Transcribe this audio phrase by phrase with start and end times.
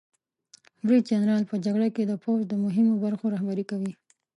[0.85, 3.91] برید جنرال په جګړه کې د پوځ د مهمو برخو رهبري کوي.